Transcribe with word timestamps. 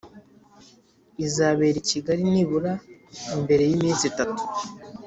Izabera 1.25 1.77
I 1.81 1.85
Kigali 1.89 2.23
nibura 2.31 2.73
mbere 3.41 3.63
y’ 3.69 3.71
iminsi 3.77 4.03
itatu 4.11 4.43